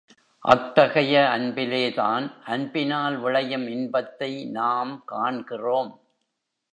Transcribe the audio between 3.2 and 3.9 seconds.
விளையும்